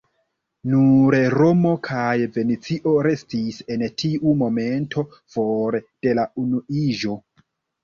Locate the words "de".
5.85-6.19